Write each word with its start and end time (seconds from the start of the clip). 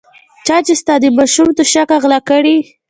چا 0.45 0.57
چې 0.65 0.73
ستا 0.81 0.93
د 1.01 1.05
ماشوم 1.17 1.49
توشکه 1.57 1.95
غلا 2.01 2.19
کړې. 2.29 2.57